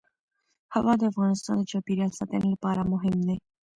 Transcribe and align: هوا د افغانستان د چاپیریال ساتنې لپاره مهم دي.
هوا 0.73 0.93
د 0.99 1.03
افغانستان 1.11 1.55
د 1.59 1.63
چاپیریال 1.71 2.11
ساتنې 2.19 2.47
لپاره 2.53 2.89
مهم 2.91 3.15
دي. 3.27 3.37